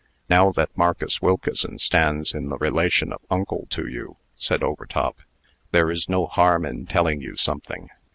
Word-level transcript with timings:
"Now 0.31 0.51
that 0.53 0.75
Marcus 0.75 1.21
Wilkeson 1.21 1.77
stands 1.77 2.33
in 2.33 2.49
the 2.49 2.57
relation 2.57 3.13
of 3.13 3.21
uncle 3.29 3.67
to 3.69 3.85
you," 3.87 4.17
said 4.35 4.63
Overtop, 4.63 5.19
"there 5.69 5.91
is 5.91 6.09
no 6.09 6.25
harm 6.25 6.65
in 6.65 6.87
telling 6.87 7.21
you 7.21 7.35
something." 7.35 7.87